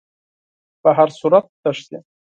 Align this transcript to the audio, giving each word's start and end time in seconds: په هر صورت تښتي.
په 0.81 0.89
هر 0.97 1.09
صورت 1.19 1.45
تښتي. 1.61 1.97